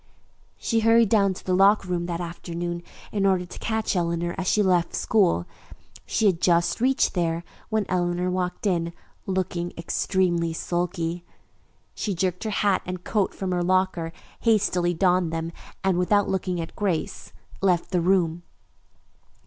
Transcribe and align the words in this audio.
She 0.57 0.79
hurried 0.79 1.09
down 1.09 1.35
to 1.35 1.45
the 1.45 1.53
locker 1.53 1.87
room 1.87 2.07
that 2.07 2.19
afternoon 2.19 2.81
in 3.11 3.23
order 3.23 3.45
to 3.45 3.59
catch 3.59 3.95
Eleanor 3.95 4.33
as 4.35 4.47
she 4.47 4.63
left 4.63 4.95
school. 4.95 5.45
She 6.07 6.25
had 6.25 6.41
just 6.41 6.81
reached 6.81 7.13
there 7.13 7.43
when 7.69 7.85
Eleanor 7.87 8.31
walked 8.31 8.65
in, 8.65 8.93
looking 9.27 9.73
extremely 9.77 10.53
sulky. 10.53 11.23
She 11.93 12.15
jerked 12.15 12.45
her 12.45 12.49
hat 12.49 12.81
and 12.83 13.03
coat 13.03 13.35
from 13.35 13.51
her 13.51 13.61
locker, 13.63 14.11
hastily 14.39 14.95
donned 14.95 15.31
them, 15.31 15.51
and, 15.83 15.99
without 15.99 16.27
looking 16.27 16.59
at 16.59 16.75
Grace, 16.75 17.31
left 17.61 17.91
the 17.91 18.01
room. 18.01 18.41